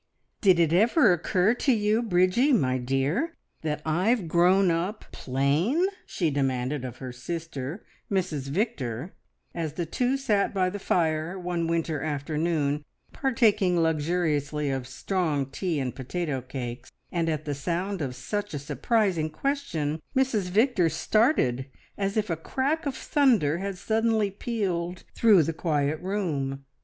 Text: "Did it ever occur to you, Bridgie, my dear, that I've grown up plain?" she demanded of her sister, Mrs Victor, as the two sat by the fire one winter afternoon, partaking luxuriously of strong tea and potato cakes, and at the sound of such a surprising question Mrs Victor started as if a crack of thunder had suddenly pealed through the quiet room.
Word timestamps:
"Did 0.41 0.57
it 0.59 0.73
ever 0.73 1.13
occur 1.13 1.53
to 1.53 1.71
you, 1.71 2.01
Bridgie, 2.01 2.53
my 2.53 2.79
dear, 2.79 3.35
that 3.61 3.83
I've 3.85 4.27
grown 4.27 4.71
up 4.71 5.05
plain?" 5.11 5.85
she 6.07 6.31
demanded 6.31 6.83
of 6.83 6.97
her 6.97 7.11
sister, 7.11 7.85
Mrs 8.11 8.47
Victor, 8.49 9.13
as 9.53 9.73
the 9.73 9.85
two 9.85 10.17
sat 10.17 10.55
by 10.55 10.71
the 10.71 10.79
fire 10.79 11.37
one 11.37 11.67
winter 11.67 12.01
afternoon, 12.01 12.83
partaking 13.13 13.79
luxuriously 13.79 14.71
of 14.71 14.87
strong 14.87 15.45
tea 15.45 15.79
and 15.79 15.93
potato 15.93 16.41
cakes, 16.41 16.91
and 17.11 17.29
at 17.29 17.45
the 17.45 17.53
sound 17.53 18.01
of 18.01 18.15
such 18.15 18.55
a 18.55 18.57
surprising 18.57 19.29
question 19.29 20.01
Mrs 20.15 20.49
Victor 20.49 20.89
started 20.89 21.67
as 21.95 22.17
if 22.17 22.31
a 22.31 22.35
crack 22.35 22.87
of 22.87 22.95
thunder 22.95 23.59
had 23.59 23.77
suddenly 23.77 24.31
pealed 24.31 25.03
through 25.13 25.43
the 25.43 25.53
quiet 25.53 25.99
room. 26.01 26.65